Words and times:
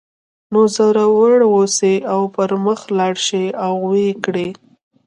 نو 0.51 0.61
زړور 0.75 1.37
اوسئ 1.51 1.95
او 2.13 2.21
پر 2.35 2.51
مخ 2.65 2.79
لاړ 2.97 3.13
شئ 3.27 3.45
او 3.65 3.73
ویې 3.89 4.11
کړئ 4.23 4.49